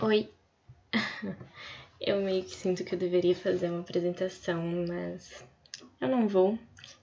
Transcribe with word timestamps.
Oi. 0.00 0.30
Eu 2.00 2.22
meio 2.22 2.44
que 2.44 2.54
sinto 2.54 2.84
que 2.84 2.94
eu 2.94 2.98
deveria 2.98 3.34
fazer 3.34 3.68
uma 3.68 3.80
apresentação, 3.80 4.62
mas 4.86 5.44
eu 6.00 6.06
não 6.06 6.28
vou. 6.28 6.56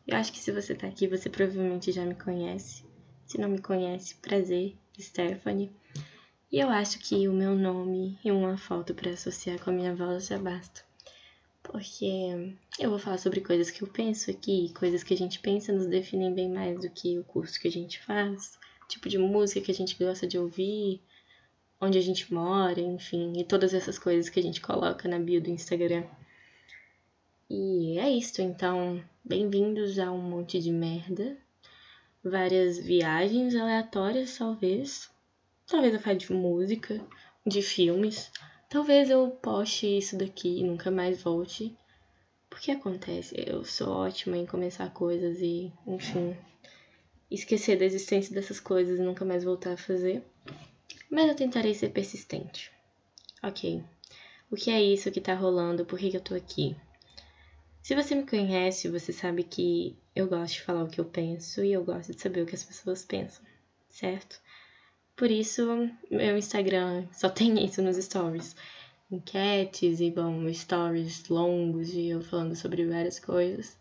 Eu 0.08 0.16
acho 0.16 0.32
que 0.32 0.40
se 0.40 0.50
você 0.50 0.74
tá 0.74 0.88
aqui, 0.88 1.05
você 1.05 1.29
provavelmente 1.29 1.92
já 1.92 2.05
me 2.05 2.16
conhece. 2.16 2.86
Se 3.26 3.38
não 3.38 3.50
me 3.50 3.60
conhece, 3.60 4.16
prazer, 4.16 4.78
Stephanie. 4.97 5.70
E 6.50 6.58
eu 6.58 6.70
acho 6.70 6.97
que 7.00 7.28
o 7.28 7.34
meu 7.34 7.54
nome 7.54 8.18
e 8.24 8.31
uma 8.31 8.58
foto 8.58 8.96
para 8.96 9.12
associar 9.12 9.60
com 9.62 9.72
a 9.72 9.74
minha 9.74 9.94
voz 9.94 10.28
já 10.28 10.40
basta. 10.40 10.82
Porque 11.62 12.56
eu 12.80 12.90
vou 12.90 12.98
falar 12.98 13.18
sobre 13.18 13.42
coisas 13.42 13.70
que 13.70 13.82
eu 13.82 13.90
penso 13.90 14.32
aqui, 14.32 14.72
coisas 14.74 15.04
que 15.04 15.14
a 15.14 15.18
gente 15.18 15.40
pensa 15.40 15.74
nos 15.74 15.88
definem 15.88 16.34
bem 16.34 16.50
mais 16.50 16.80
do 16.80 16.90
que 16.90 17.20
o 17.20 17.26
curso 17.26 17.59
que 17.59 17.68
a 17.68 17.72
gente 17.72 18.02
faz, 18.05 18.58
tipo 18.88 19.09
de 19.09 19.18
música 19.18 19.59
que 19.59 19.72
a 19.72 19.76
gente 19.76 20.02
gosta 20.02 20.26
de 20.26 20.40
ouvir, 20.40 21.02
onde 21.80 21.98
a 21.98 22.02
gente 22.02 22.34
mora, 22.34 22.80
enfim, 22.80 23.34
e 23.38 23.43
todas 23.43 23.73
essas 23.73 23.99
coisas 23.99 24.29
que 24.29 24.39
a 24.39 24.43
gente 24.43 24.61
coloca 24.61 25.07
na 25.07 25.20
bio 25.20 25.41
do 25.41 25.49
Instagram. 25.49 26.03
E 27.49 27.99
é 27.99 28.09
isso, 28.09 28.41
então, 28.41 29.03
bem-vindos 29.23 29.99
a 29.99 30.11
um 30.11 30.21
monte 30.21 30.59
de 30.59 30.71
merda, 30.71 31.38
várias 32.23 32.80
viagens 32.80 33.55
aleatórias, 33.55 34.38
talvez. 34.38 35.11
Talvez 35.67 35.93
eu 35.93 35.99
fale 35.99 36.17
de 36.17 36.31
música, 36.31 36.99
de 37.45 37.61
filmes. 37.61 38.31
Talvez 38.69 39.09
eu 39.09 39.30
poste 39.30 39.97
isso 39.97 40.17
daqui 40.17 40.59
e 40.59 40.63
nunca 40.63 40.89
mais 40.89 41.21
volte. 41.21 41.75
Porque 42.49 42.71
acontece, 42.71 43.35
eu 43.45 43.63
sou 43.63 43.89
ótima 43.89 44.38
em 44.38 44.45
começar 44.45 44.89
coisas 44.91 45.39
e, 45.41 45.71
enfim, 45.85 46.35
esquecer 47.30 47.77
da 47.77 47.85
existência 47.85 48.33
dessas 48.33 48.59
coisas 48.59 48.99
e 48.99 49.03
nunca 49.03 49.25
mais 49.25 49.44
voltar 49.44 49.73
a 49.73 49.77
fazer 49.77 50.23
mas 51.09 51.27
eu 51.27 51.36
tentarei 51.36 51.73
ser 51.73 51.90
persistente. 51.90 52.72
Ok, 53.44 53.84
o 54.50 54.55
que 54.55 54.72
é 54.72 54.82
isso 54.82 55.12
que 55.12 55.22
tá 55.22 55.34
rolando? 55.34 55.86
Por 55.86 56.00
que, 56.00 56.12
que 56.12 56.17
eu 56.17 56.22
tô 56.22 56.36
aqui? 56.36 56.75
Se 57.81 57.94
você 57.94 58.16
me 58.16 58.25
conhece, 58.25 58.89
você 58.89 59.14
sabe 59.14 59.44
que 59.44 59.95
eu 60.16 60.28
gosto 60.28 60.56
de 60.56 60.64
falar 60.64 60.84
o 60.84 60.89
que 60.89 61.00
eu 61.00 61.06
penso 61.06 61.64
e 61.64 61.72
eu 61.72 61.84
gosto 61.84 62.14
de 62.14 62.22
saber 62.22 62.42
o 62.42 62.45
que 62.45 62.56
as 62.56 62.64
pessoas 62.64 63.06
pensam, 63.06 63.45
certo? 63.89 64.42
Por 65.16 65.30
isso, 65.30 65.64
meu 66.09 66.38
Instagram 66.38 67.08
só 67.14 67.30
tem 67.30 67.53
isso 67.64 67.81
nos 67.81 67.97
stories. 67.97 68.56
Enquetes 69.12 70.00
e, 70.00 70.09
bom, 70.09 70.52
stories 70.52 71.30
longos 71.30 71.92
de 71.92 72.08
eu 72.08 72.22
falando 72.22 72.56
sobre 72.56 72.86
várias 72.86 73.19
coisas. 73.19 73.78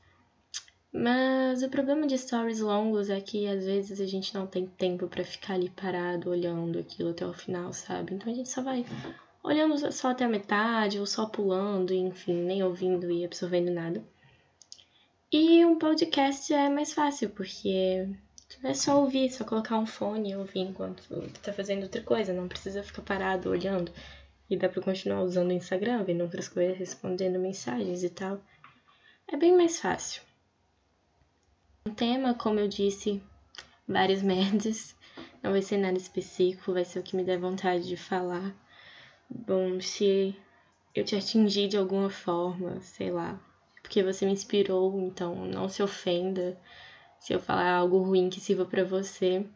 Mas 0.97 1.65
o 1.65 1.69
problema 1.69 2.07
de 2.07 2.17
stories 2.17 2.61
longos 2.61 3.11
é 3.11 3.21
que 3.21 3.49
às 3.49 3.65
vezes 3.65 4.01
a 4.01 4.07
gente 4.07 4.33
não 4.33 4.47
tem 4.47 4.65
tempo 4.65 5.09
para 5.09 5.25
ficar 5.25 5.55
ali 5.55 5.69
parado 5.69 6.31
olhando 6.31 6.79
aquilo 6.79 7.11
até 7.11 7.27
o 7.27 7.33
final, 7.33 7.73
sabe? 7.73 8.15
Então 8.15 8.33
a 8.33 8.35
gente 8.37 8.49
só 8.49 8.63
vai 8.63 8.87
olhando 9.43 9.91
só 9.91 10.11
até 10.11 10.25
a 10.25 10.29
metade 10.29 11.01
ou 11.01 11.05
só 11.05 11.27
pulando, 11.27 11.93
enfim, 11.93 12.45
nem 12.45 12.63
ouvindo 12.63 13.11
e 13.11 13.25
absorvendo 13.25 13.73
nada. 13.73 14.05
E 15.33 15.65
um 15.65 15.81
podcast 15.81 16.55
é 16.55 16.69
mais 16.69 16.93
fácil, 16.93 17.31
porque 17.31 18.09
é 18.63 18.73
só 18.73 19.01
ouvir, 19.01 19.33
só 19.33 19.43
colocar 19.45 19.77
um 19.77 19.87
fone 19.87 20.31
e 20.31 20.37
ouvir 20.37 20.61
enquanto 20.61 21.03
tá 21.43 21.53
fazendo 21.53 21.83
outra 21.83 22.03
coisa, 22.03 22.33
não 22.33 22.47
precisa 22.47 22.85
ficar 22.85 23.03
parado 23.03 23.51
olhando. 23.51 23.91
E 24.49 24.57
dá 24.57 24.69
pra 24.69 24.81
continuar 24.81 25.23
usando 25.23 25.49
o 25.49 25.55
Instagram, 25.55 26.05
vendo 26.05 26.23
outras 26.23 26.47
coisas, 26.47 26.79
respondendo 26.79 27.41
mensagens 27.41 28.05
e 28.05 28.11
tal. 28.11 28.41
É 29.27 29.37
bem 29.37 29.57
mais 29.57 29.81
fácil. 29.81 30.23
O 31.87 31.91
tema, 31.91 32.33
como 32.33 32.59
eu 32.59 32.67
disse, 32.67 33.23
várias 33.87 34.23
merdas. 34.25 34.97
Não 35.43 35.53
vai 35.53 35.61
ser 35.61 35.77
nada 35.77 35.99
específico, 35.99 36.73
vai 36.73 36.83
ser 36.83 36.99
o 36.99 37.03
que 37.03 37.15
me 37.15 37.23
der 37.23 37.39
vontade 37.39 37.87
de 37.87 37.95
falar. 37.95 38.57
Bom, 39.29 39.79
se 39.83 40.35
eu 40.95 41.05
te 41.05 41.15
atingir 41.15 41.69
de 41.69 41.77
alguma 41.77 42.09
forma, 42.09 42.81
sei 42.81 43.11
lá, 43.11 43.39
porque 43.83 44.03
você 44.03 44.25
me 44.25 44.33
inspirou, 44.33 44.99
então 44.99 45.35
não 45.45 45.69
se 45.69 45.83
ofenda 45.83 46.59
se 47.19 47.35
eu 47.35 47.39
falar 47.39 47.71
algo 47.75 47.99
ruim 47.99 48.31
que 48.31 48.41
sirva 48.41 48.65
para 48.65 48.83
você. 48.83 49.47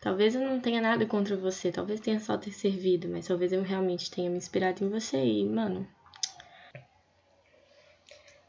Talvez 0.00 0.36
eu 0.36 0.40
não 0.40 0.60
tenha 0.60 0.80
nada 0.80 1.04
contra 1.06 1.36
você, 1.36 1.72
talvez 1.72 1.98
tenha 1.98 2.20
só 2.20 2.38
ter 2.38 2.52
servido, 2.52 3.08
mas 3.08 3.26
talvez 3.26 3.52
eu 3.52 3.62
realmente 3.62 4.12
tenha 4.12 4.30
me 4.30 4.36
inspirado 4.36 4.84
em 4.84 4.88
você 4.88 5.16
e, 5.24 5.44
mano. 5.44 5.88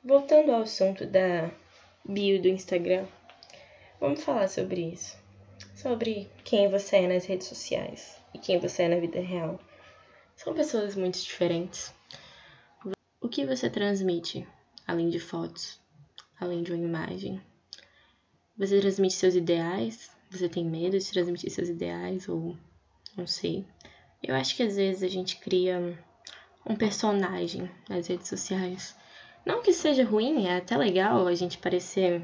Voltando 0.03 0.51
ao 0.51 0.61
assunto 0.61 1.07
da 1.07 1.49
bio 2.09 2.41
do 2.41 2.47
Instagram. 2.47 3.05
Vamos 3.99 4.23
falar 4.23 4.47
sobre 4.47 4.81
isso. 4.81 5.15
Sobre 5.75 6.27
quem 6.43 6.67
você 6.67 6.97
é 6.97 7.07
nas 7.07 7.25
redes 7.25 7.45
sociais 7.45 8.19
e 8.33 8.39
quem 8.39 8.59
você 8.59 8.83
é 8.83 8.87
na 8.87 8.99
vida 8.99 9.19
real. 9.19 9.59
São 10.35 10.55
pessoas 10.55 10.95
muito 10.95 11.21
diferentes. 11.21 11.93
O 13.21 13.29
que 13.29 13.45
você 13.45 13.69
transmite, 13.69 14.47
além 14.87 15.09
de 15.09 15.19
fotos, 15.19 15.79
além 16.39 16.63
de 16.63 16.73
uma 16.73 16.83
imagem? 16.83 17.39
Você 18.57 18.79
transmite 18.79 19.13
seus 19.13 19.35
ideais? 19.35 20.09
Você 20.31 20.49
tem 20.49 20.65
medo 20.65 20.97
de 20.97 21.11
transmitir 21.11 21.51
seus 21.51 21.69
ideais? 21.69 22.27
Ou 22.27 22.57
não 23.15 23.27
sei. 23.27 23.67
Eu 24.23 24.33
acho 24.33 24.55
que 24.55 24.63
às 24.63 24.77
vezes 24.77 25.03
a 25.03 25.07
gente 25.07 25.37
cria 25.37 26.03
um 26.65 26.75
personagem 26.75 27.69
nas 27.87 28.07
redes 28.07 28.27
sociais 28.27 28.95
não 29.49 29.63
que 29.63 29.73
seja 29.73 30.05
ruim, 30.05 30.45
é 30.45 30.57
até 30.57 30.77
legal 30.77 31.25
a 31.25 31.33
gente 31.33 31.57
parecer 31.57 32.21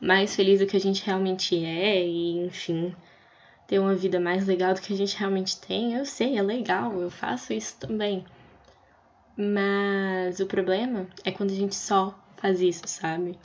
mais 0.00 0.36
feliz 0.36 0.60
do 0.60 0.66
que 0.66 0.76
a 0.76 0.80
gente 0.80 1.04
realmente 1.04 1.56
é 1.64 2.00
e, 2.06 2.46
enfim, 2.46 2.94
ter 3.66 3.80
uma 3.80 3.96
vida 3.96 4.20
mais 4.20 4.46
legal 4.46 4.72
do 4.72 4.80
que 4.80 4.92
a 4.92 4.96
gente 4.96 5.18
realmente 5.18 5.60
tem. 5.60 5.94
Eu 5.94 6.06
sei, 6.06 6.38
é 6.38 6.42
legal, 6.42 6.92
eu 7.00 7.10
faço 7.10 7.52
isso 7.52 7.76
também. 7.80 8.24
Mas 9.36 10.38
o 10.38 10.46
problema 10.46 11.08
é 11.24 11.32
quando 11.32 11.50
a 11.50 11.56
gente 11.56 11.74
só 11.74 12.16
faz 12.36 12.60
isso, 12.60 12.86
sabe? 12.86 13.36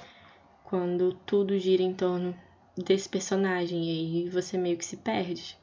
Quando 0.63 1.11
tudo 1.25 1.57
gira 1.57 1.81
em 1.81 1.95
torno 1.95 2.35
desse 2.77 3.09
personagem 3.09 3.85
e 3.85 3.89
aí 3.89 4.29
você 4.29 4.55
meio 4.55 4.77
que 4.77 4.85
se 4.85 4.97
perde. 4.97 5.57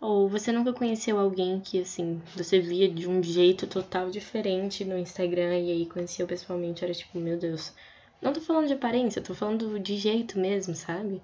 Ou 0.00 0.28
você 0.28 0.50
nunca 0.50 0.72
conheceu 0.72 1.18
alguém 1.18 1.60
que, 1.60 1.80
assim, 1.82 2.22
você 2.34 2.58
via 2.58 2.88
de 2.88 3.06
um 3.06 3.22
jeito 3.22 3.66
total 3.66 4.10
diferente 4.10 4.82
no 4.84 4.96
Instagram 4.96 5.58
e 5.58 5.70
aí 5.70 5.86
conheceu 5.86 6.26
pessoalmente, 6.26 6.82
era 6.82 6.94
tipo, 6.94 7.18
meu 7.18 7.38
Deus. 7.38 7.74
Não 8.20 8.32
tô 8.32 8.40
falando 8.40 8.66
de 8.66 8.72
aparência, 8.72 9.20
tô 9.20 9.34
falando 9.34 9.78
de 9.78 9.96
jeito 9.96 10.38
mesmo, 10.38 10.74
sabe? 10.74 11.20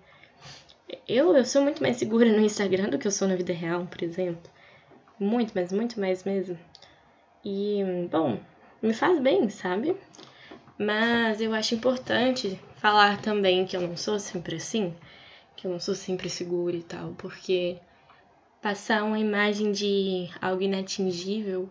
Eu, 1.08 1.34
eu 1.34 1.44
sou 1.44 1.62
muito 1.62 1.82
mais 1.82 1.96
segura 1.96 2.30
no 2.30 2.44
Instagram 2.44 2.90
do 2.90 2.98
que 2.98 3.06
eu 3.06 3.12
sou 3.12 3.26
na 3.26 3.34
vida 3.34 3.52
real, 3.52 3.86
por 3.86 4.02
exemplo. 4.02 4.50
Muito, 5.18 5.52
mas 5.54 5.72
muito 5.72 5.98
mais 5.98 6.24
mesmo. 6.24 6.58
E, 7.42 7.82
bom, 8.10 8.38
me 8.82 8.92
faz 8.92 9.18
bem, 9.20 9.48
sabe? 9.48 9.96
Mas 10.78 11.40
eu 11.40 11.54
acho 11.54 11.74
importante 11.74 12.60
falar 12.76 13.22
também 13.22 13.64
que 13.64 13.74
eu 13.74 13.80
não 13.80 13.96
sou 13.96 14.18
sempre 14.18 14.56
assim, 14.56 14.94
que 15.56 15.66
eu 15.66 15.70
não 15.70 15.80
sou 15.80 15.94
sempre 15.94 16.28
segura 16.28 16.76
e 16.76 16.82
tal, 16.82 17.14
porque 17.16 17.78
Passar 18.66 19.04
uma 19.04 19.20
imagem 19.20 19.70
de 19.70 20.28
algo 20.42 20.60
inatingível 20.60 21.70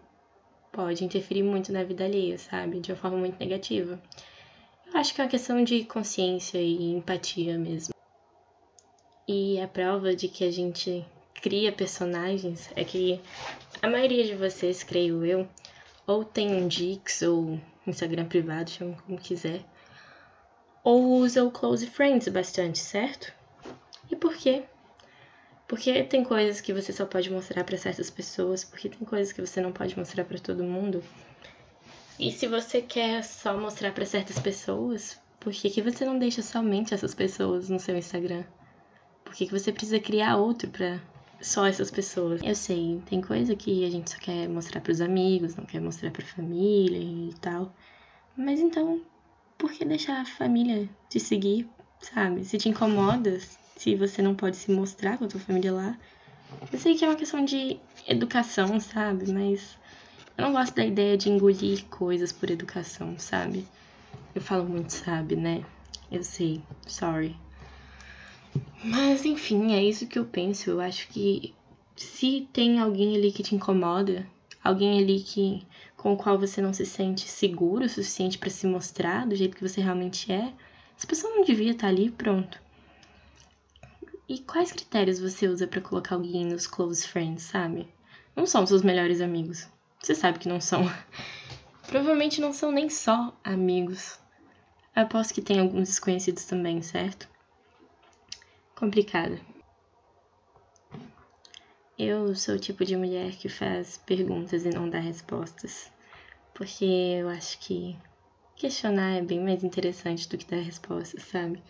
pode 0.72 1.04
interferir 1.04 1.44
muito 1.44 1.70
na 1.74 1.84
vida 1.84 2.06
alheia, 2.06 2.38
sabe? 2.38 2.80
De 2.80 2.90
uma 2.90 2.98
forma 2.98 3.18
muito 3.18 3.38
negativa. 3.38 4.02
Eu 4.88 4.98
acho 4.98 5.14
que 5.14 5.20
é 5.20 5.26
uma 5.26 5.30
questão 5.30 5.62
de 5.62 5.84
consciência 5.84 6.58
e 6.58 6.94
empatia 6.94 7.58
mesmo. 7.58 7.94
E 9.28 9.60
a 9.60 9.68
prova 9.68 10.16
de 10.16 10.30
que 10.30 10.46
a 10.46 10.50
gente 10.50 11.06
cria 11.34 11.70
personagens 11.70 12.72
é 12.78 12.86
que 12.86 13.20
a 13.82 13.90
maioria 13.90 14.24
de 14.24 14.36
vocês, 14.36 14.82
creio 14.82 15.26
eu, 15.26 15.46
ou 16.08 16.24
tem 16.24 16.56
um 16.56 16.66
Dix 16.66 17.24
ou 17.24 17.60
Instagram 17.86 18.24
privado, 18.24 18.70
chama 18.70 18.96
como 19.06 19.18
quiser, 19.18 19.66
ou 20.82 21.18
usa 21.18 21.44
o 21.44 21.52
Close 21.52 21.88
Friends 21.88 22.30
bastante, 22.30 22.80
certo? 22.80 23.34
E 24.10 24.16
por 24.16 24.34
quê? 24.38 24.64
Porque 25.68 26.04
tem 26.04 26.24
coisas 26.24 26.62
que 26.62 26.74
você 26.74 26.94
só 26.94 27.06
pode 27.06 27.32
mostrar 27.32 27.64
para 27.64 27.78
certas 27.78 28.10
pessoas, 28.10 28.64
porque 28.64 28.90
tem 28.90 29.06
coisas 29.06 29.34
que 29.34 29.42
você 29.42 29.60
não 29.62 29.72
pode 29.72 29.98
mostrar 29.98 30.24
para 30.24 30.38
todo 30.38 30.64
mundo. 30.64 31.04
E 32.20 32.32
se 32.32 32.48
você 32.48 32.82
quer 32.82 33.24
só 33.24 33.58
mostrar 33.58 33.92
para 33.92 34.06
certas 34.06 34.40
pessoas, 34.40 35.20
por 35.40 35.52
que, 35.52 35.70
que 35.70 35.82
você 35.82 36.06
não 36.06 36.18
deixa 36.18 36.42
somente 36.42 36.94
essas 36.94 37.14
pessoas 37.14 37.70
no 37.70 37.80
seu 37.80 37.98
Instagram? 37.98 38.44
Por 39.24 39.34
que, 39.34 39.48
que 39.48 39.52
você 39.52 39.72
precisa 39.72 40.00
criar 40.00 40.38
outro 40.38 40.70
para 40.70 41.02
só 41.42 41.66
essas 41.66 41.92
pessoas? 41.92 42.42
Eu 42.44 42.56
sei, 42.56 43.02
tem 43.06 43.20
coisa 43.20 43.56
que 43.56 43.84
a 43.86 43.90
gente 43.90 44.12
só 44.12 44.18
quer 44.18 44.48
mostrar 44.48 44.82
para 44.82 44.92
os 44.92 45.02
amigos, 45.02 45.56
não 45.56 45.66
quer 45.66 45.82
mostrar 45.82 46.12
para 46.12 46.26
família 46.26 47.00
e 47.00 47.34
tal. 47.42 47.74
Mas 48.38 48.60
então, 48.60 49.02
por 49.58 49.72
que 49.72 49.84
deixar 49.84 50.22
a 50.22 50.26
família 50.26 50.88
te 51.10 51.20
seguir, 51.20 51.70
sabe? 52.00 52.46
Se 52.46 52.58
te 52.58 52.70
incomoda, 52.70 53.38
se 53.76 53.96
você 53.96 54.22
não 54.22 54.36
pode 54.36 54.58
se 54.58 54.72
mostrar 54.72 55.18
com 55.18 55.26
a 55.26 55.28
tua 55.28 55.40
família 55.40 55.74
lá. 55.74 55.98
Eu 56.72 56.80
sei 56.80 56.96
que 56.96 57.04
é 57.04 57.08
uma 57.08 57.16
questão 57.16 57.44
de 57.44 57.80
educação, 58.08 58.80
sabe? 58.80 59.32
Mas 59.32 59.78
eu 60.38 60.44
não 60.44 60.52
gosto 60.52 60.76
da 60.76 60.86
ideia 60.86 61.18
de 61.18 61.30
engolir 61.30 61.86
coisas 61.86 62.32
por 62.32 62.50
educação, 62.50 63.18
sabe? 63.18 63.66
Eu 64.34 64.42
falo 64.42 64.66
muito, 64.68 64.92
sabe, 64.92 65.36
né? 65.36 65.64
Eu 66.12 66.24
sei, 66.24 66.62
sorry. 66.88 67.36
Mas 68.84 69.26
enfim, 69.26 69.74
é 69.74 69.84
isso 69.84 70.08
que 70.08 70.20
eu 70.20 70.26
penso. 70.26 70.70
Eu 70.70 70.82
acho 70.82 71.08
que 71.10 71.54
se 71.96 72.48
tem 72.52 72.80
alguém 72.80 73.16
ali 73.16 73.32
que 73.32 73.44
te 73.44 73.56
incomoda, 73.56 74.28
alguém 74.64 75.00
ali 75.00 75.22
que 75.22 75.66
com 75.96 76.14
o 76.14 76.18
qual 76.18 76.38
você 76.38 76.62
não 76.62 76.74
se 76.74 76.86
sente 76.86 77.28
seguro 77.28 77.86
o 77.86 77.90
suficiente 77.90 78.38
para 78.38 78.50
se 78.50 78.68
mostrar 78.68 79.26
do 79.26 79.36
jeito 79.36 79.56
que 79.56 79.68
você 79.68 79.82
realmente 79.82 80.32
é, 80.32 80.54
essa 80.98 81.08
pessoa 81.08 81.34
não 81.34 81.44
devia 81.44 81.72
estar 81.72 81.88
ali, 81.88 82.12
pronto. 82.12 82.65
E 84.28 84.40
quais 84.40 84.72
critérios 84.72 85.20
você 85.20 85.48
usa 85.48 85.68
para 85.68 85.82
colocar 85.82 86.16
alguém 86.16 86.46
nos 86.46 86.66
close 86.66 87.08
friends, 87.08 87.44
sabe? 87.44 87.88
Não 88.36 88.48
são 88.48 88.66
seus 88.66 88.82
melhores 88.82 89.22
amigos. 89.22 89.68
Você 90.02 90.16
sabe 90.16 90.40
que 90.40 90.50
não 90.50 90.60
são. 90.60 90.84
Provavelmente 91.88 92.42
não 92.42 92.52
são 92.52 92.72
nem 92.72 92.90
só 92.90 93.38
amigos. 93.44 94.20
Aposto 94.96 95.34
que 95.34 95.42
tem 95.42 95.60
alguns 95.60 95.90
desconhecidos 95.90 96.46
também, 96.46 96.82
certo? 96.82 97.30
Complicado. 98.76 99.40
Eu 101.98 102.36
sou 102.36 102.56
o 102.56 102.60
tipo 102.60 102.84
de 102.84 102.98
mulher 102.98 103.36
que 103.36 103.48
faz 103.48 103.98
perguntas 103.98 104.66
e 104.66 104.70
não 104.70 104.90
dá 104.90 105.00
respostas. 105.00 105.92
Porque 106.54 106.84
eu 106.84 107.30
acho 107.30 107.60
que 107.60 107.98
questionar 108.56 109.18
é 109.18 109.22
bem 109.22 109.40
mais 109.40 109.64
interessante 109.64 110.28
do 110.28 110.38
que 110.38 110.46
dar 110.46 110.62
respostas, 110.62 111.24
sabe? 111.24 111.62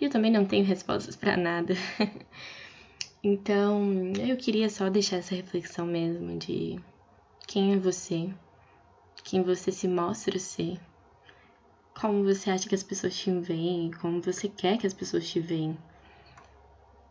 E 0.00 0.04
eu 0.04 0.10
também 0.10 0.30
não 0.30 0.44
tenho 0.44 0.64
respostas 0.64 1.16
para 1.16 1.36
nada. 1.36 1.74
então, 3.22 4.12
eu 4.28 4.36
queria 4.36 4.70
só 4.70 4.88
deixar 4.88 5.16
essa 5.16 5.34
reflexão 5.34 5.86
mesmo 5.86 6.38
de 6.38 6.78
quem 7.46 7.74
é 7.74 7.78
você, 7.78 8.32
quem 9.24 9.42
você 9.42 9.72
se 9.72 9.88
mostra 9.88 10.38
ser, 10.38 10.78
como 12.00 12.22
você 12.22 12.50
acha 12.50 12.68
que 12.68 12.74
as 12.74 12.82
pessoas 12.82 13.16
te 13.16 13.30
veem, 13.40 13.90
como 13.90 14.22
você 14.22 14.48
quer 14.48 14.78
que 14.78 14.86
as 14.86 14.94
pessoas 14.94 15.28
te 15.28 15.40
veem. 15.40 15.76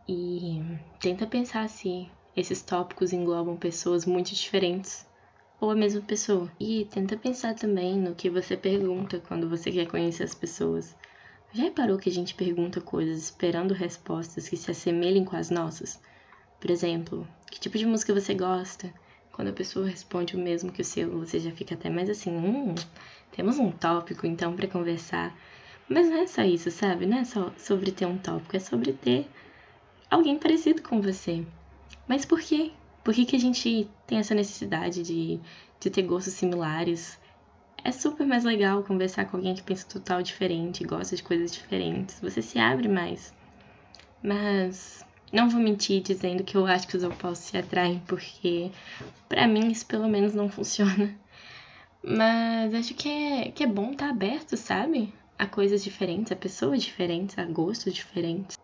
E 0.08 0.62
tenta 0.98 1.26
pensar 1.26 1.68
se 1.68 2.08
esses 2.34 2.62
tópicos 2.62 3.12
englobam 3.12 3.56
pessoas 3.58 4.06
muito 4.06 4.34
diferentes 4.34 5.06
ou 5.60 5.70
a 5.70 5.74
mesma 5.74 6.00
pessoa. 6.00 6.50
E 6.58 6.86
tenta 6.86 7.16
pensar 7.16 7.54
também 7.54 7.98
no 7.98 8.14
que 8.14 8.30
você 8.30 8.56
pergunta 8.56 9.20
quando 9.20 9.48
você 9.48 9.70
quer 9.70 9.86
conhecer 9.86 10.22
as 10.22 10.34
pessoas. 10.34 10.96
Já 11.52 11.62
reparou 11.62 11.96
que 11.96 12.10
a 12.10 12.12
gente 12.12 12.34
pergunta 12.34 12.80
coisas 12.80 13.24
esperando 13.24 13.72
respostas 13.72 14.48
que 14.48 14.56
se 14.56 14.70
assemelhem 14.70 15.24
com 15.24 15.34
as 15.34 15.48
nossas? 15.48 15.98
Por 16.60 16.70
exemplo, 16.70 17.26
que 17.50 17.58
tipo 17.58 17.78
de 17.78 17.86
música 17.86 18.12
você 18.12 18.34
gosta? 18.34 18.92
Quando 19.32 19.48
a 19.48 19.52
pessoa 19.52 19.86
responde 19.86 20.36
o 20.36 20.38
mesmo 20.38 20.70
que 20.70 20.82
o 20.82 20.84
seu, 20.84 21.18
você 21.18 21.38
já 21.38 21.50
fica 21.50 21.74
até 21.74 21.88
mais 21.88 22.10
assim, 22.10 22.30
hum, 22.30 22.74
temos 23.30 23.58
um 23.58 23.70
tópico 23.70 24.26
então 24.26 24.54
para 24.54 24.68
conversar. 24.68 25.34
Mas 25.88 26.10
não 26.10 26.18
é 26.18 26.26
só 26.26 26.42
isso, 26.42 26.70
sabe? 26.70 27.06
Não 27.06 27.18
é 27.18 27.24
só 27.24 27.50
sobre 27.56 27.92
ter 27.92 28.04
um 28.04 28.18
tópico, 28.18 28.56
é 28.56 28.60
sobre 28.60 28.92
ter 28.92 29.26
alguém 30.10 30.38
parecido 30.38 30.82
com 30.82 31.00
você. 31.00 31.46
Mas 32.06 32.26
por 32.26 32.40
quê? 32.40 32.72
Por 33.02 33.14
que, 33.14 33.24
que 33.24 33.36
a 33.36 33.40
gente 33.40 33.88
tem 34.06 34.18
essa 34.18 34.34
necessidade 34.34 35.02
de, 35.02 35.40
de 35.80 35.88
ter 35.88 36.02
gostos 36.02 36.34
similares? 36.34 37.18
É 37.88 37.90
super 37.90 38.26
mais 38.26 38.44
legal 38.44 38.84
conversar 38.84 39.24
com 39.24 39.38
alguém 39.38 39.54
que 39.54 39.62
pensa 39.62 39.88
total 39.88 40.22
diferente, 40.22 40.84
gosta 40.84 41.16
de 41.16 41.22
coisas 41.22 41.50
diferentes. 41.50 42.20
Você 42.20 42.42
se 42.42 42.58
abre 42.58 42.86
mais. 42.86 43.32
Mas 44.22 45.02
não 45.32 45.48
vou 45.48 45.58
mentir 45.58 46.02
dizendo 46.02 46.44
que 46.44 46.54
eu 46.54 46.66
acho 46.66 46.86
que 46.86 46.98
os 46.98 47.02
opostos 47.02 47.48
se 47.48 47.56
atraem, 47.56 47.98
porque 48.00 48.70
para 49.26 49.48
mim 49.48 49.72
isso 49.72 49.86
pelo 49.86 50.06
menos 50.06 50.34
não 50.34 50.50
funciona. 50.52 51.18
Mas 52.04 52.74
acho 52.74 52.92
que 52.92 53.08
é, 53.08 53.50
que 53.52 53.64
é 53.64 53.66
bom 53.66 53.92
estar 53.92 54.08
tá 54.08 54.12
aberto, 54.12 54.54
sabe? 54.54 55.10
A 55.38 55.46
coisas 55.46 55.82
diferentes, 55.82 56.30
a 56.30 56.36
pessoas 56.36 56.82
diferentes, 56.82 57.38
a 57.38 57.46
gostos 57.46 57.94
diferentes. 57.94 58.58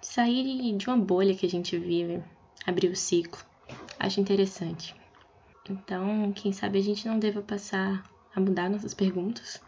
Sair 0.00 0.74
de 0.74 0.86
uma 0.86 0.96
bolha 0.96 1.34
que 1.34 1.44
a 1.44 1.50
gente 1.50 1.76
vive 1.76 2.22
abrir 2.66 2.88
o 2.88 2.96
ciclo. 2.96 3.44
Acho 3.98 4.22
interessante. 4.22 4.94
Então, 5.68 6.32
quem 6.32 6.50
sabe 6.50 6.78
a 6.78 6.82
gente 6.82 7.06
não 7.06 7.18
deva 7.18 7.42
passar 7.42 8.02
a 8.34 8.40
mudar 8.40 8.70
nossas 8.70 8.94
perguntas. 8.94 9.60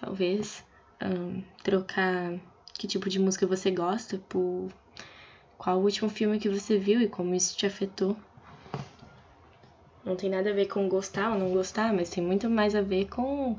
Talvez 0.00 0.64
um, 1.02 1.42
trocar 1.62 2.38
que 2.74 2.86
tipo 2.86 3.08
de 3.08 3.18
música 3.18 3.46
você 3.46 3.70
gosta 3.70 4.18
por 4.28 4.68
qual 5.56 5.78
o 5.78 5.84
último 5.84 6.10
filme 6.10 6.38
que 6.38 6.48
você 6.48 6.78
viu 6.78 7.00
e 7.00 7.08
como 7.08 7.34
isso 7.34 7.56
te 7.56 7.66
afetou. 7.66 8.16
Não 10.04 10.14
tem 10.14 10.30
nada 10.30 10.50
a 10.50 10.52
ver 10.52 10.66
com 10.66 10.88
gostar 10.88 11.32
ou 11.32 11.38
não 11.38 11.50
gostar, 11.50 11.92
mas 11.92 12.10
tem 12.10 12.22
muito 12.22 12.48
mais 12.48 12.74
a 12.74 12.80
ver 12.80 13.06
com 13.08 13.52
o 13.52 13.58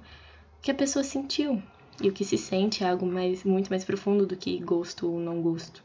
que 0.62 0.72
a 0.72 0.76
pessoa 0.76 1.04
sentiu. 1.04 1.62
E 2.02 2.08
o 2.08 2.14
que 2.14 2.24
se 2.24 2.38
sente 2.38 2.84
é 2.84 2.90
algo 2.90 3.06
mais, 3.06 3.44
muito 3.44 3.70
mais 3.70 3.84
profundo 3.84 4.26
do 4.26 4.38
que 4.38 4.60
gosto 4.60 5.12
ou 5.12 5.20
não 5.20 5.42
gosto. 5.42 5.84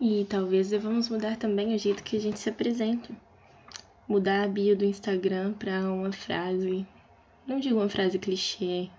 E 0.00 0.24
talvez 0.30 0.70
devamos 0.70 1.08
mudar 1.08 1.36
também 1.36 1.74
o 1.74 1.78
jeito 1.78 2.04
que 2.04 2.16
a 2.16 2.20
gente 2.20 2.38
se 2.38 2.48
apresenta. 2.48 3.10
Mudar 4.06 4.44
a 4.44 4.48
bio 4.48 4.76
do 4.76 4.84
Instagram 4.84 5.52
para 5.54 5.80
uma 5.92 6.12
frase, 6.12 6.86
não 7.48 7.58
digo 7.58 7.78
uma 7.78 7.88
frase 7.88 8.18
clichê, 8.18 8.90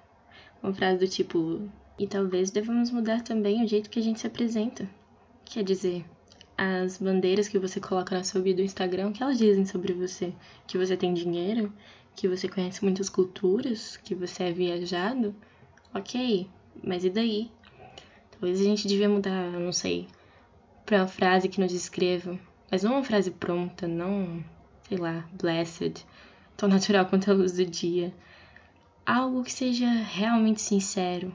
uma 0.62 0.74
frase 0.74 0.98
do 0.98 1.08
tipo. 1.08 1.70
E 2.00 2.08
talvez 2.08 2.50
devamos 2.50 2.90
mudar 2.90 3.22
também 3.22 3.64
o 3.64 3.68
jeito 3.68 3.90
que 3.90 4.00
a 4.00 4.02
gente 4.02 4.20
se 4.20 4.28
apresenta. 4.28 4.90
Quer 5.46 5.64
dizer, 5.64 6.04
as 6.58 6.98
bandeiras 6.98 7.48
que 7.48 7.60
você 7.60 7.80
coloca 7.80 8.16
na 8.16 8.24
sua 8.24 8.42
bio 8.42 8.56
do 8.56 8.62
Instagram, 8.62 9.10
o 9.10 9.14
que 9.14 9.22
elas 9.22 9.38
dizem 9.38 9.66
sobre 9.66 9.94
você? 9.94 10.34
Que 10.66 10.78
você 10.78 10.98
tem 10.98 11.14
dinheiro, 11.14 11.72
que 12.16 12.28
você 12.28 12.50
conhece 12.50 12.84
muitas 12.84 13.08
culturas, 13.08 13.98
que 13.98 14.16
você 14.16 14.44
é 14.44 14.52
viajado. 14.52 15.36
Ok, 15.94 16.50
mas 16.84 17.06
e 17.06 17.10
daí? 17.10 17.52
Talvez 18.32 18.60
a 18.60 18.64
gente 18.64 18.88
devia 18.88 19.10
mudar, 19.10 19.52
não 19.52 19.72
sei, 19.72 20.08
para 20.86 21.00
uma 21.00 21.08
frase 21.08 21.50
que 21.50 21.60
nos 21.60 21.72
descreva, 21.72 22.40
mas 22.72 22.84
não 22.84 22.94
uma 22.94 23.04
frase 23.04 23.32
pronta, 23.32 23.88
não, 23.88 24.44
sei 24.88 24.98
lá, 24.98 25.28
blessed, 25.34 26.06
tão 26.58 26.68
natural 26.68 27.06
quanto 27.06 27.30
a 27.30 27.34
luz 27.34 27.54
do 27.54 27.66
dia. 27.66 28.14
Algo 29.12 29.44
que 29.44 29.52
seja 29.52 29.90
realmente 29.90 30.62
sincero, 30.62 31.34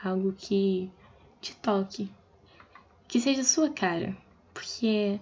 algo 0.00 0.32
que 0.32 0.88
te 1.40 1.52
toque, 1.56 2.08
que 3.08 3.20
seja 3.20 3.42
sua 3.42 3.70
cara, 3.70 4.16
porque 4.54 5.18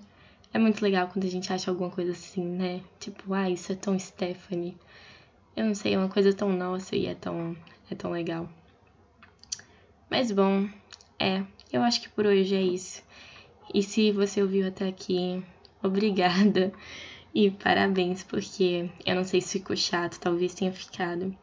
é 0.53 0.59
muito 0.59 0.83
legal 0.83 1.09
quando 1.09 1.25
a 1.25 1.31
gente 1.31 1.51
acha 1.51 1.71
alguma 1.71 1.89
coisa 1.89 2.13
assim, 2.13 2.45
né? 2.45 2.83
Tipo, 3.01 3.33
ah, 3.33 3.49
isso 3.49 3.73
é 3.73 3.75
tão 3.75 3.99
Stephanie. 3.99 4.77
Eu 5.57 5.65
não 5.65 5.75
sei, 5.75 5.95
é 5.95 5.99
uma 5.99 6.11
coisa 6.11 6.35
tão 6.35 6.53
nossa 6.53 6.97
e 6.97 7.07
é 7.07 7.15
tão, 7.15 7.57
é 7.91 7.95
tão 7.95 8.11
legal. 8.11 8.47
Mas 10.11 10.31
bom, 10.31 10.69
é, 11.19 11.43
eu 11.73 11.81
acho 11.81 12.03
que 12.03 12.11
por 12.11 12.27
hoje 12.27 12.55
é 12.55 12.63
isso. 12.63 13.03
E 13.73 13.83
se 13.83 14.13
você 14.13 14.43
ouviu 14.43 14.69
até 14.69 14.87
aqui, 14.87 15.43
obrigada 15.83 16.75
e 17.35 17.51
parabéns, 17.51 18.23
porque 18.23 18.91
eu 19.07 19.15
não 19.15 19.25
sei 19.25 19.41
se 19.41 19.61
ficou 19.61 19.75
chato, 19.75 20.21
talvez 20.21 20.53
tenha 20.53 20.71
ficado. 20.71 21.35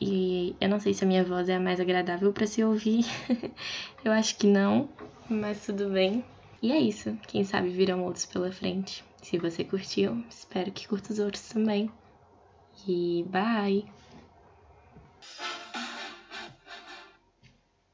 E 0.00 0.56
eu 0.60 0.68
não 0.68 0.80
sei 0.80 0.94
se 0.94 1.04
a 1.04 1.06
minha 1.06 1.22
voz 1.22 1.48
é 1.48 1.56
a 1.56 1.60
mais 1.60 1.78
agradável 1.78 2.32
para 2.32 2.46
se 2.46 2.64
ouvir. 2.64 3.04
eu 4.04 4.12
acho 4.12 4.36
que 4.38 4.46
não, 4.46 4.88
mas 5.28 5.66
tudo 5.66 5.90
bem. 5.90 6.24
E 6.62 6.72
é 6.72 6.78
isso. 6.78 7.16
Quem 7.26 7.44
sabe 7.44 7.68
virão 7.68 8.04
outros 8.04 8.24
pela 8.24 8.50
frente. 8.50 9.04
Se 9.22 9.36
você 9.36 9.62
curtiu, 9.62 10.24
espero 10.30 10.72
que 10.72 10.88
curta 10.88 11.12
os 11.12 11.18
outros 11.18 11.46
também. 11.48 11.90
E 12.88 13.24
bye! 13.28 13.84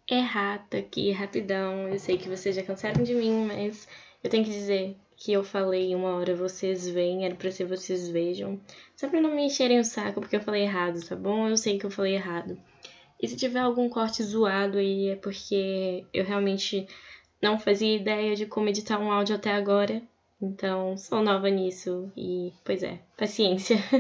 errata 0.08 0.78
aqui, 0.78 1.10
rapidão. 1.10 1.88
Eu 1.88 1.98
sei 1.98 2.16
que 2.16 2.28
vocês 2.28 2.54
já 2.54 2.62
cansaram 2.62 3.02
de 3.02 3.14
mim, 3.14 3.46
mas 3.46 3.88
eu 4.22 4.30
tenho 4.30 4.44
que 4.44 4.50
dizer 4.50 4.96
que 5.16 5.32
eu 5.32 5.42
falei 5.42 5.94
uma 5.94 6.14
hora 6.14 6.34
vocês 6.34 6.88
veem, 6.88 7.24
era 7.24 7.34
pra 7.34 7.50
ser 7.50 7.64
vocês 7.64 8.08
vejam. 8.08 8.60
Só 8.94 9.08
pra 9.08 9.20
não 9.20 9.34
me 9.34 9.46
encherem 9.46 9.80
o 9.80 9.84
saco 9.84 10.20
porque 10.20 10.36
eu 10.36 10.40
falei 10.40 10.62
errado, 10.62 11.00
tá 11.06 11.16
bom? 11.16 11.48
Eu 11.48 11.56
sei 11.56 11.78
que 11.78 11.86
eu 11.86 11.90
falei 11.90 12.14
errado. 12.14 12.58
E 13.20 13.26
se 13.26 13.36
tiver 13.36 13.60
algum 13.60 13.88
corte 13.88 14.22
zoado 14.22 14.78
aí 14.78 15.08
é 15.08 15.16
porque 15.16 16.04
eu 16.12 16.24
realmente 16.24 16.86
não 17.40 17.58
fazia 17.58 17.96
ideia 17.96 18.36
de 18.36 18.46
como 18.46 18.68
editar 18.68 18.98
um 18.98 19.10
áudio 19.10 19.36
até 19.36 19.52
agora. 19.52 20.02
Então, 20.40 20.98
sou 20.98 21.22
nova 21.22 21.48
nisso 21.48 22.12
e, 22.14 22.52
pois 22.62 22.82
é, 22.82 23.00
paciência. 23.16 23.78